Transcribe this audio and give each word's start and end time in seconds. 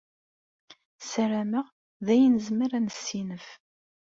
Sarameɣ 1.09 1.65
d 2.05 2.07
ayen 2.13 2.33
nezmer 2.37 2.71
ad 2.77 2.81
nessinef. 2.85 3.45